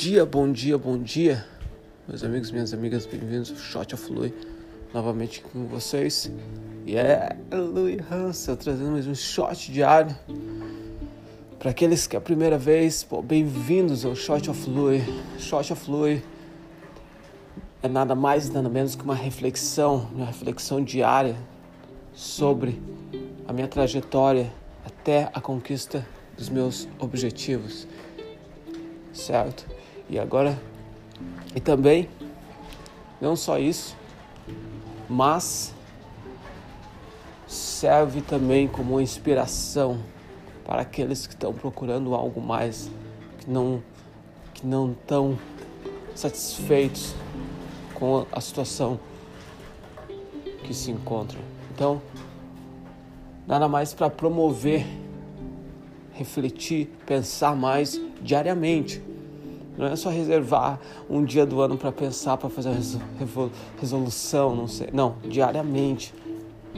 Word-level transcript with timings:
dia, 0.00 0.24
bom 0.24 0.50
dia, 0.50 0.78
bom 0.78 0.96
dia, 0.96 1.44
meus 2.08 2.24
amigos, 2.24 2.50
minhas 2.50 2.72
amigas, 2.72 3.04
bem-vindos 3.04 3.50
ao 3.50 3.58
Shot 3.58 3.94
of 3.94 4.10
Lui, 4.10 4.32
novamente 4.94 5.42
com 5.42 5.66
vocês. 5.66 6.32
E 6.86 6.96
é 6.96 7.36
Louis 7.52 8.00
Hansel 8.10 8.56
trazendo 8.56 8.92
mais 8.92 9.06
um 9.06 9.14
shot 9.14 9.70
diário. 9.70 10.16
Para 11.58 11.72
aqueles 11.72 12.06
que 12.06 12.16
é 12.16 12.18
a 12.18 12.22
primeira 12.22 12.56
vez, 12.56 13.06
bem-vindos 13.24 14.06
ao 14.06 14.16
Shot 14.16 14.48
of 14.48 14.70
Lui. 14.70 15.02
Shot 15.38 15.70
of 15.70 15.90
Lui 15.90 16.24
é 17.82 17.88
nada 17.88 18.14
mais 18.14 18.48
nada 18.48 18.70
menos 18.70 18.94
que 18.94 19.04
uma 19.04 19.14
reflexão, 19.14 20.08
uma 20.14 20.24
reflexão 20.24 20.82
diária 20.82 21.36
sobre 22.14 22.80
a 23.46 23.52
minha 23.52 23.68
trajetória 23.68 24.50
até 24.82 25.30
a 25.34 25.42
conquista 25.42 26.06
dos 26.38 26.48
meus 26.48 26.88
objetivos 26.98 27.86
certo? 29.12 29.66
E 30.10 30.18
agora, 30.18 30.60
e 31.54 31.60
também, 31.60 32.08
não 33.20 33.36
só 33.36 33.60
isso, 33.60 33.96
mas 35.08 35.72
serve 37.46 38.20
também 38.20 38.66
como 38.66 39.00
inspiração 39.00 40.00
para 40.64 40.82
aqueles 40.82 41.28
que 41.28 41.34
estão 41.34 41.54
procurando 41.54 42.12
algo 42.12 42.40
mais, 42.40 42.90
que 43.38 43.48
não 43.48 43.80
que 44.52 44.66
não 44.66 44.90
estão 44.90 45.38
satisfeitos 46.12 47.14
com 47.94 48.26
a 48.32 48.40
situação 48.40 48.98
que 50.64 50.74
se 50.74 50.90
encontram. 50.90 51.40
Então, 51.72 52.02
nada 53.46 53.68
mais 53.68 53.94
para 53.94 54.10
promover, 54.10 54.84
refletir, 56.12 56.90
pensar 57.06 57.54
mais 57.54 58.00
diariamente 58.20 59.00
não 59.80 59.86
é 59.86 59.96
só 59.96 60.10
reservar 60.10 60.78
um 61.08 61.24
dia 61.24 61.46
do 61.46 61.62
ano 61.62 61.78
para 61.78 61.90
pensar, 61.90 62.36
para 62.36 62.50
fazer 62.50 62.68
uma 62.68 63.50
resolução, 63.80 64.54
não 64.54 64.68
sei. 64.68 64.88
Não, 64.92 65.16
diariamente. 65.24 66.14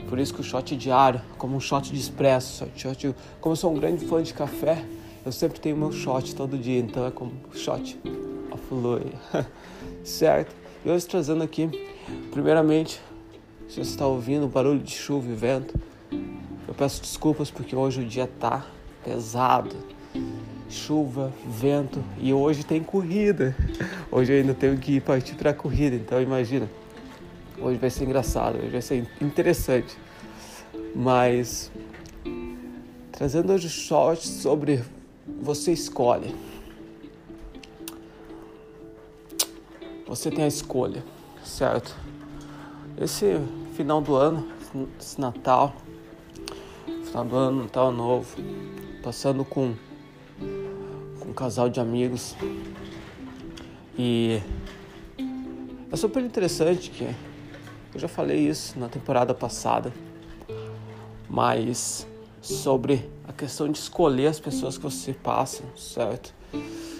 Por 0.07 0.17
isso 0.17 0.33
que 0.33 0.39
o 0.39 0.43
shot 0.43 0.73
diário, 0.77 1.21
como 1.37 1.57
um 1.57 1.59
shot 1.59 1.91
de 1.91 1.99
expresso. 1.99 2.65
Shot, 2.77 3.13
como 3.41 3.51
eu 3.51 3.57
sou 3.57 3.73
um 3.73 3.75
grande 3.77 4.05
fã 4.05 4.23
de 4.23 4.33
café, 4.33 4.85
eu 5.25 5.33
sempre 5.33 5.59
tenho 5.59 5.75
meu 5.75 5.91
shot 5.91 6.33
todo 6.33 6.57
dia, 6.57 6.79
então 6.79 7.05
é 7.05 7.11
como 7.11 7.33
shot 7.53 7.99
of 8.49 8.63
certo? 10.05 10.55
E 10.85 10.89
hoje 10.89 11.05
trazendo 11.05 11.43
aqui, 11.43 11.69
primeiramente, 12.31 13.01
se 13.67 13.75
você 13.75 13.81
está 13.81 14.07
ouvindo 14.07 14.47
barulho 14.47 14.79
de 14.79 14.91
chuva 14.91 15.29
e 15.29 15.35
vento, 15.35 15.77
eu 16.65 16.73
peço 16.73 17.01
desculpas 17.01 17.51
porque 17.51 17.75
hoje 17.75 18.01
o 18.01 18.05
dia 18.05 18.29
tá 18.39 18.65
pesado 19.03 19.75
chuva, 20.73 21.31
vento 21.45 22.03
e 22.17 22.33
hoje 22.33 22.63
tem 22.63 22.83
corrida. 22.83 23.55
Hoje 24.11 24.33
eu 24.33 24.37
ainda 24.37 24.53
tenho 24.53 24.77
que 24.77 24.99
partir 24.99 25.35
para 25.35 25.51
a 25.51 25.53
corrida, 25.53 25.95
então 25.95 26.21
imagina. 26.21 26.69
Hoje 27.59 27.77
vai 27.77 27.89
ser 27.89 28.05
engraçado, 28.05 28.57
hoje 28.57 28.69
vai 28.69 28.81
ser 28.81 29.07
interessante. 29.21 29.95
Mas 30.95 31.71
trazendo 33.11 33.53
hoje 33.53 33.69
short 33.69 34.27
sobre 34.27 34.83
você 35.41 35.71
escolhe. 35.71 36.35
Você 40.07 40.29
tem 40.29 40.43
a 40.43 40.47
escolha, 40.47 41.03
certo? 41.43 41.95
Esse 42.99 43.39
final 43.75 44.01
do 44.01 44.15
ano, 44.15 44.47
esse 44.99 45.19
Natal, 45.19 45.75
final 47.05 47.25
do 47.25 47.35
ano, 47.35 47.63
Natal 47.63 47.91
novo, 47.91 48.35
passando 49.01 49.45
com 49.45 49.73
um 51.33 51.35
casal 51.35 51.67
de 51.67 51.79
amigos. 51.79 52.35
E 53.97 54.39
é 55.91 55.95
super 55.95 56.23
interessante 56.23 56.91
que 56.91 57.05
eu 57.05 57.99
já 57.99 58.07
falei 58.07 58.47
isso 58.47 58.77
na 58.79 58.87
temporada 58.87 59.33
passada, 59.33 59.91
mas 61.27 62.07
sobre 62.39 63.09
a 63.27 63.33
questão 63.33 63.67
de 63.67 63.79
escolher 63.79 64.27
as 64.27 64.39
pessoas 64.39 64.77
que 64.77 64.83
você 64.83 65.11
passa, 65.11 65.63
certo? 65.75 66.35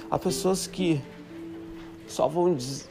Há 0.10 0.18
pessoas 0.18 0.66
que 0.66 1.00
só 2.08 2.28
vão 2.28 2.56
des 2.56 2.90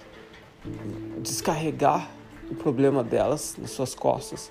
descarregar 1.20 2.09
o 2.48 2.54
problema 2.54 3.03
delas 3.03 3.56
nas 3.59 3.72
suas 3.72 3.97
costas. 3.97 4.48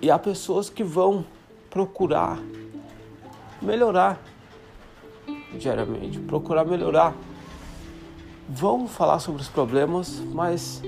E 0.00 0.08
há 0.08 0.18
pessoas 0.18 0.70
que 0.70 0.84
vão 0.84 1.26
procurar 1.68 2.40
melhorar 3.60 4.29
diariamente, 5.58 6.18
procurar 6.20 6.64
melhorar. 6.64 7.14
Vão 8.48 8.88
falar 8.88 9.20
sobre 9.20 9.42
os 9.42 9.48
problemas, 9.48 10.20
mas 10.32 10.82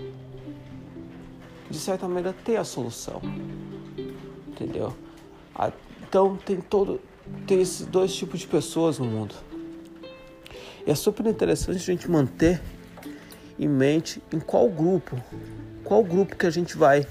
de 1.71 1.78
certa 1.78 2.06
maneira 2.06 2.33
ter 2.45 2.56
a 2.56 2.65
solução. 2.65 3.21
Entendeu? 4.49 4.95
Então 6.03 6.37
tem 6.37 6.61
todo 6.61 7.00
tem 7.47 7.61
esses 7.61 7.87
dois 7.87 8.15
tipos 8.15 8.41
de 8.41 8.47
pessoas 8.47 8.99
no 8.99 9.06
mundo. 9.06 9.34
E 10.87 10.91
é 10.91 10.94
super 10.94 11.27
interessante 11.27 11.77
a 11.77 11.79
gente 11.79 12.11
manter 12.11 12.61
em 13.59 13.69
mente 13.69 14.23
em 14.33 14.41
qual 14.41 14.69
grupo, 14.69 15.17
qual 15.84 16.03
grupo 16.03 16.37
que 16.37 16.47
a 16.47 16.50
gente 16.50 16.77
vai 16.77 17.06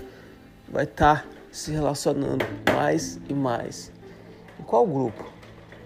vai 0.70 0.84
estar 0.84 1.24
tá 1.24 1.28
se 1.52 1.72
relacionando 1.72 2.46
mais 2.74 3.20
e 3.28 3.34
mais. 3.34 3.92
Em 4.60 4.64
qual 4.64 4.86
grupo? 4.86 5.41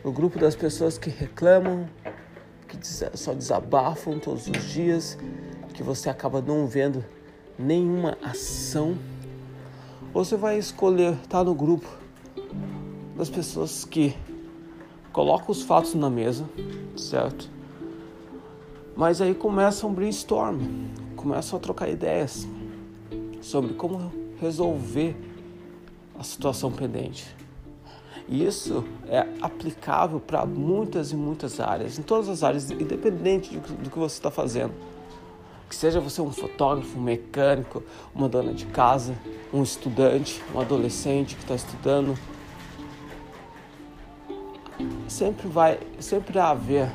O 0.05 0.11
grupo 0.11 0.37
das 0.37 0.55
pessoas 0.55 0.99
que 0.99 1.09
reclamam, 1.09 1.89
que 2.67 2.77
só 3.17 3.33
desabafam 3.33 4.19
todos 4.19 4.47
os 4.47 4.63
dias, 4.65 5.17
que 5.73 5.81
você 5.81 6.11
acaba 6.11 6.39
não 6.43 6.67
vendo 6.67 7.03
nenhuma 7.57 8.15
ação, 8.21 8.95
ou 10.13 10.23
você 10.23 10.37
vai 10.37 10.59
escolher 10.59 11.13
estar 11.13 11.43
no 11.43 11.55
grupo 11.55 11.89
das 13.17 13.31
pessoas 13.31 13.83
que 13.83 14.15
colocam 15.11 15.49
os 15.49 15.63
fatos 15.63 15.95
na 15.95 16.09
mesa, 16.09 16.47
certo? 16.95 17.49
Mas 18.95 19.21
aí 19.21 19.33
começa 19.33 19.87
um 19.87 19.93
brainstorm, 19.93 20.59
começam 21.15 21.57
a 21.57 21.59
trocar 21.59 21.89
ideias 21.89 22.47
sobre 23.41 23.73
como 23.73 24.13
resolver 24.39 25.15
a 26.19 26.23
situação 26.23 26.71
pendente. 26.71 27.35
E 28.27 28.43
isso 28.43 28.83
é 29.07 29.27
aplicável 29.41 30.19
para 30.19 30.45
muitas 30.45 31.11
e 31.11 31.15
muitas 31.15 31.59
áreas, 31.59 31.99
em 31.99 32.01
todas 32.01 32.27
as 32.27 32.43
áreas, 32.43 32.71
independente 32.71 33.55
do 33.57 33.89
que 33.89 33.99
você 33.99 34.15
está 34.15 34.31
fazendo. 34.31 34.73
Que 35.69 35.75
seja 35.75 35.99
você 35.99 36.21
um 36.21 36.31
fotógrafo, 36.31 36.97
um 36.97 37.01
mecânico, 37.01 37.83
uma 38.13 38.27
dona 38.27 38.53
de 38.53 38.65
casa, 38.65 39.15
um 39.53 39.61
estudante, 39.61 40.41
um 40.53 40.59
adolescente 40.59 41.35
que 41.35 41.41
está 41.41 41.55
estudando. 41.55 42.17
Sempre 45.07 45.47
vai, 45.47 45.79
sempre 45.99 46.39
haver 46.39 46.91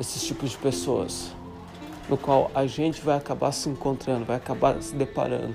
esses 0.00 0.24
tipos 0.24 0.50
de 0.50 0.58
pessoas 0.58 1.32
no 2.08 2.16
qual 2.16 2.50
a 2.54 2.66
gente 2.66 3.00
vai 3.00 3.16
acabar 3.16 3.52
se 3.52 3.68
encontrando, 3.68 4.24
vai 4.24 4.36
acabar 4.36 4.80
se 4.82 4.94
deparando. 4.94 5.54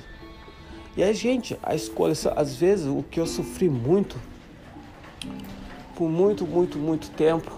E 0.97 1.03
a 1.03 1.13
gente, 1.13 1.57
a 1.61 1.75
escolha, 1.75 2.13
às 2.35 2.55
vezes 2.55 2.87
o 2.87 3.03
que 3.03 3.19
eu 3.19 3.27
sofri 3.27 3.69
muito 3.69 4.17
por 5.95 6.09
muito, 6.09 6.45
muito, 6.45 6.77
muito 6.77 7.09
tempo 7.11 7.51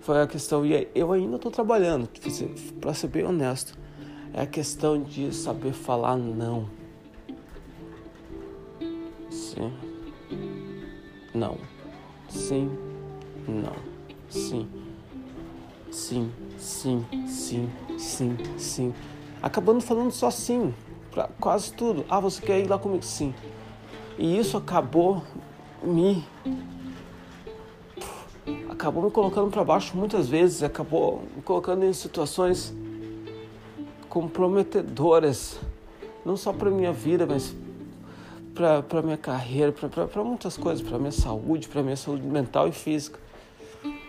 foi 0.00 0.20
a 0.20 0.26
questão, 0.26 0.66
e 0.66 0.86
eu 0.94 1.12
ainda 1.12 1.36
estou 1.36 1.50
trabalhando, 1.50 2.08
para 2.80 2.92
ser 2.92 3.08
bem 3.08 3.24
honesto, 3.24 3.76
é 4.34 4.42
a 4.42 4.46
questão 4.46 5.02
de 5.02 5.34
saber 5.34 5.72
falar 5.72 6.16
não. 6.16 6.68
Sim. 9.30 9.72
Não. 11.34 11.56
Sim. 12.28 12.70
Não. 13.48 13.76
Sim. 14.28 14.68
Sim, 15.90 16.32
sim, 16.58 17.06
sim, 17.26 17.70
sim, 17.96 18.36
sim. 18.58 18.94
Acabando 19.40 19.80
falando 19.80 20.10
só 20.10 20.30
sim 20.30 20.74
para 21.10 21.28
quase 21.40 21.72
tudo. 21.72 22.04
Ah, 22.08 22.18
você 22.18 22.42
quer 22.42 22.58
ir 22.58 22.68
lá 22.68 22.78
comigo? 22.78 23.04
Sim. 23.04 23.32
E 24.18 24.36
isso 24.38 24.56
acabou 24.56 25.22
me 25.84 26.24
acabou 28.68 29.02
me 29.02 29.10
colocando 29.10 29.50
para 29.50 29.64
baixo 29.64 29.96
muitas 29.96 30.28
vezes, 30.28 30.62
acabou 30.62 31.22
me 31.34 31.42
colocando 31.42 31.84
em 31.84 31.92
situações 31.92 32.74
comprometedoras, 34.08 35.58
não 36.24 36.36
só 36.36 36.52
para 36.52 36.70
minha 36.70 36.92
vida, 36.92 37.26
mas 37.26 37.54
para 38.54 39.02
minha 39.02 39.16
carreira, 39.16 39.72
para 39.72 40.22
muitas 40.22 40.56
coisas, 40.56 40.86
para 40.86 40.98
minha 40.98 41.10
saúde, 41.10 41.68
para 41.68 41.82
minha 41.82 41.96
saúde 41.96 42.22
mental 42.22 42.68
e 42.68 42.72
física. 42.72 43.18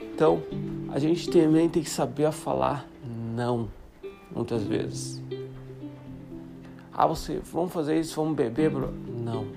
Então, 0.01 0.43
a 0.89 0.99
gente 0.99 1.29
também 1.29 1.67
tem 1.67 1.81
que 1.81 1.89
saber 1.89 2.31
falar 2.31 2.87
não, 3.33 3.69
muitas 4.31 4.63
vezes. 4.63 5.21
Ah, 6.93 7.07
você, 7.07 7.41
vamos 7.51 7.73
fazer 7.73 7.99
isso, 7.99 8.15
vamos 8.15 8.35
beber, 8.35 8.69
bro? 8.69 8.93
Não. 9.07 9.47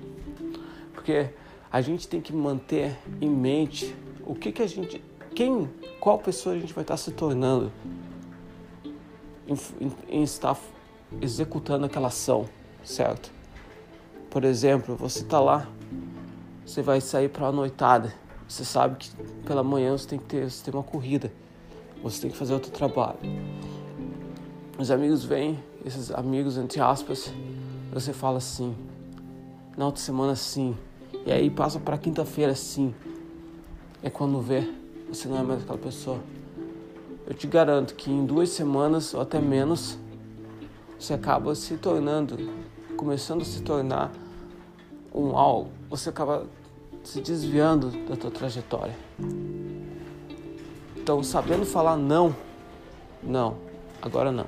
Porque 0.93 1.29
a 1.71 1.81
gente 1.81 2.07
tem 2.07 2.19
que 2.19 2.33
manter 2.33 2.97
em 3.21 3.29
mente 3.29 3.95
o 4.25 4.33
que, 4.33 4.51
que 4.51 4.61
a 4.61 4.67
gente 4.67 5.01
quem, 5.35 5.69
qual 5.99 6.17
pessoa 6.17 6.55
a 6.55 6.59
gente 6.59 6.73
vai 6.73 6.83
estar 6.83 6.97
se 6.97 7.11
tornando 7.11 7.71
em, 9.47 9.53
em, 9.79 9.91
em 10.09 10.23
estar 10.23 10.57
executando 11.21 11.85
aquela 11.85 12.07
ação, 12.07 12.45
certo? 12.83 13.31
Por 14.29 14.43
exemplo, 14.43 14.95
você 14.95 15.21
está 15.21 15.39
lá, 15.39 15.67
você 16.65 16.81
vai 16.81 17.01
sair 17.01 17.29
para 17.29 17.47
a 17.47 17.51
noitada, 17.51 18.13
você 18.47 18.65
sabe 18.65 18.97
que 18.97 19.09
pela 19.45 19.63
manhã 19.63 19.97
você 19.97 20.07
tem 20.07 20.19
que 20.19 20.25
ter, 20.25 20.49
você 20.49 20.63
tem 20.63 20.73
uma 20.73 20.83
corrida, 20.83 21.31
você 22.03 22.21
tem 22.21 22.31
que 22.31 22.37
fazer 22.37 22.53
outro 22.53 22.71
trabalho. 22.71 23.17
Os 24.77 24.91
amigos 24.91 25.23
vêm, 25.23 25.59
esses 25.85 26.11
amigos 26.11 26.57
entre 26.57 26.79
aspas, 26.79 27.33
você 27.91 28.13
fala 28.13 28.37
assim, 28.37 28.75
na 29.77 29.85
outra 29.85 30.01
semana 30.01 30.35
sim, 30.35 30.77
e 31.25 31.31
aí 31.31 31.49
passa 31.49 31.79
para 31.79 31.97
quinta-feira 31.97 32.55
sim. 32.55 32.93
É 34.01 34.09
quando 34.09 34.39
vê, 34.41 34.69
você 35.07 35.27
não 35.27 35.37
é 35.37 35.43
mais 35.43 35.61
aquela 35.61 35.77
pessoa. 35.77 36.19
Eu 37.27 37.33
te 37.33 37.45
garanto 37.47 37.95
que 37.95 38.09
em 38.09 38.25
duas 38.25 38.49
semanas 38.49 39.13
ou 39.13 39.21
até 39.21 39.39
menos 39.39 39.97
você 40.97 41.13
acaba 41.13 41.53
se 41.55 41.77
tornando, 41.77 42.37
começando 42.97 43.41
a 43.41 43.45
se 43.45 43.61
tornar 43.61 44.11
um 45.13 45.37
algo, 45.37 45.69
você 45.89 46.09
acaba 46.09 46.45
se 47.03 47.21
desviando 47.21 47.91
da 48.07 48.15
tua 48.15 48.31
trajetória. 48.31 48.95
Então, 50.97 51.23
sabendo 51.23 51.65
falar 51.65 51.97
não, 51.97 52.35
não, 53.23 53.57
agora 54.01 54.31
não. 54.31 54.47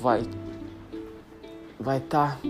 Vai 0.00 0.22
vai 1.78 1.96
estar 1.96 2.36
tá, 2.36 2.48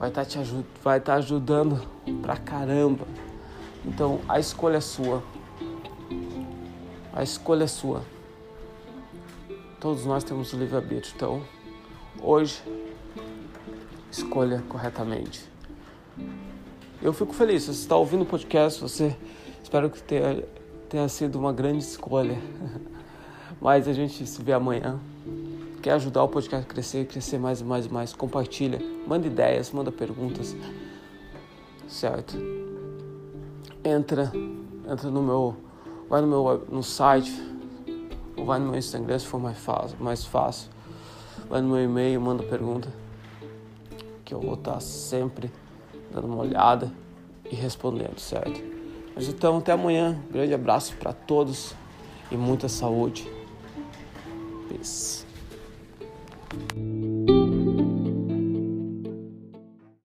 vai 0.00 0.08
estar 0.08 0.24
tá 0.24 0.30
te 0.30 0.38
ajud, 0.38 0.66
vai 0.82 0.98
tá 0.98 1.14
ajudando 1.16 1.86
pra 2.22 2.34
caramba. 2.34 3.06
Então, 3.84 4.18
a 4.26 4.40
escolha 4.40 4.78
é 4.78 4.80
sua. 4.80 5.22
A 7.12 7.22
escolha 7.22 7.64
é 7.64 7.66
sua. 7.66 8.02
Todos 9.78 10.06
nós 10.06 10.24
temos 10.24 10.54
o 10.54 10.56
livre-arbítrio. 10.56 11.12
Então, 11.14 11.42
hoje, 12.18 12.62
escolha 14.10 14.64
corretamente. 14.70 15.46
Eu 17.02 17.12
fico 17.12 17.34
feliz. 17.34 17.64
Você 17.64 17.72
está 17.72 17.94
ouvindo 17.94 18.22
o 18.22 18.26
podcast, 18.26 18.80
você 18.80 19.14
espero 19.62 19.90
que 19.90 20.02
tenha, 20.02 20.42
tenha 20.88 21.08
sido 21.08 21.38
uma 21.38 21.52
grande 21.52 21.84
escolha. 21.84 22.38
Mas 23.60 23.86
a 23.86 23.92
gente 23.92 24.26
se 24.26 24.42
vê 24.42 24.54
amanhã. 24.54 24.98
Quer 25.82 25.92
ajudar 25.92 26.24
o 26.24 26.28
podcast 26.28 26.66
a 26.66 26.68
crescer, 26.68 27.06
crescer 27.06 27.38
mais 27.38 27.60
e 27.60 27.64
mais 27.64 27.86
e 27.86 27.88
mais? 27.88 28.12
Compartilha, 28.12 28.78
manda 29.06 29.26
ideias, 29.26 29.70
manda 29.70 29.90
perguntas. 29.90 30.54
Certo? 31.88 32.36
Entra, 33.82 34.30
entra 34.86 35.10
no 35.10 35.22
meu, 35.22 35.56
vai 36.08 36.20
no 36.20 36.26
meu 36.26 36.66
no 36.70 36.82
site 36.82 37.32
ou 38.36 38.44
vai 38.44 38.58
no 38.58 38.66
meu 38.66 38.78
Instagram 38.78 39.18
se 39.18 39.26
for 39.26 39.40
mais 39.40 39.56
fácil, 39.56 39.96
mais 39.98 40.24
fácil. 40.24 40.70
Vai 41.48 41.62
no 41.62 41.68
meu 41.68 41.82
e-mail, 41.82 42.20
manda 42.20 42.42
pergunta. 42.42 42.92
Que 44.24 44.34
eu 44.34 44.40
vou 44.40 44.54
estar 44.54 44.78
sempre 44.80 45.50
dando 46.12 46.26
uma 46.26 46.42
olhada 46.42 46.92
e 47.50 47.54
respondendo, 47.54 48.18
certo? 48.18 48.62
Mas 49.14 49.28
então, 49.28 49.58
até 49.58 49.72
amanhã. 49.72 50.22
Grande 50.30 50.54
abraço 50.54 50.94
para 50.96 51.12
todos 51.12 51.74
e 52.30 52.36
muita 52.36 52.68
saúde. 52.68 53.28
Peace. 54.68 55.29
Thank 56.50 56.76
you. 56.76 56.89